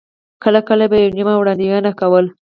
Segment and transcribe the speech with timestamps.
[0.43, 2.29] کله کله به یې یوه نیمه وړاندوینه کوله.